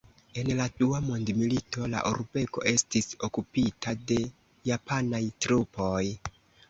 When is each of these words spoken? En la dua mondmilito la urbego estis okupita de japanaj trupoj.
En 0.41 0.47
la 0.59 0.63
dua 0.77 1.01
mondmilito 1.09 1.89
la 1.91 2.01
urbego 2.11 2.65
estis 2.71 3.11
okupita 3.29 3.95
de 4.13 4.19
japanaj 4.71 5.25
trupoj. 5.47 6.05